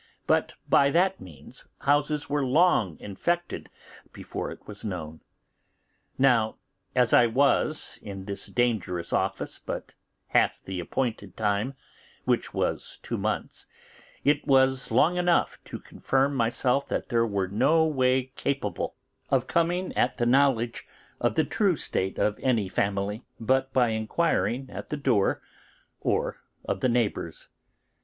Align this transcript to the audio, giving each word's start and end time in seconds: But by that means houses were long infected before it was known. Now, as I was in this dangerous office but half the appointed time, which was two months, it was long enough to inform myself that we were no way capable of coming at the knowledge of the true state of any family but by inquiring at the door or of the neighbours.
But 0.25 0.55
by 0.67 0.89
that 0.89 1.21
means 1.21 1.67
houses 1.81 2.27
were 2.27 2.43
long 2.43 2.99
infected 2.99 3.69
before 4.11 4.49
it 4.49 4.67
was 4.67 4.83
known. 4.83 5.21
Now, 6.17 6.55
as 6.95 7.13
I 7.13 7.27
was 7.27 7.99
in 8.01 8.25
this 8.25 8.47
dangerous 8.47 9.13
office 9.13 9.59
but 9.63 9.93
half 10.29 10.59
the 10.63 10.79
appointed 10.79 11.37
time, 11.37 11.75
which 12.25 12.51
was 12.51 12.97
two 13.03 13.15
months, 13.15 13.67
it 14.25 14.47
was 14.47 14.89
long 14.89 15.17
enough 15.17 15.63
to 15.65 15.83
inform 15.91 16.33
myself 16.33 16.87
that 16.87 17.13
we 17.13 17.21
were 17.21 17.47
no 17.47 17.85
way 17.85 18.31
capable 18.35 18.95
of 19.29 19.45
coming 19.45 19.95
at 19.95 20.17
the 20.17 20.25
knowledge 20.25 20.83
of 21.19 21.35
the 21.35 21.43
true 21.43 21.75
state 21.77 22.17
of 22.17 22.39
any 22.41 22.67
family 22.67 23.21
but 23.39 23.71
by 23.71 23.89
inquiring 23.89 24.67
at 24.71 24.89
the 24.89 24.97
door 24.97 25.43
or 25.99 26.37
of 26.65 26.79
the 26.79 26.89
neighbours. 26.89 27.49